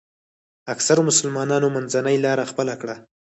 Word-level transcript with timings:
اکثرو 0.73 1.01
مسلمانانو 1.09 1.67
منځنۍ 1.75 2.17
لاره 2.25 2.43
خپله 2.51 2.73
کړه. 2.81 2.95